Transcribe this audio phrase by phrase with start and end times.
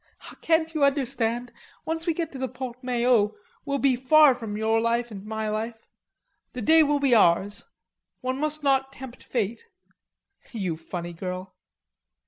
[0.41, 1.51] "Can't you understand?
[1.85, 3.33] Once we get to the Porte Maillot
[3.65, 5.87] we'll be far from your life and my life.
[6.53, 7.69] The day will be ours.
[8.21, 9.67] One must not tempt fate."
[10.53, 11.53] "You funny girl."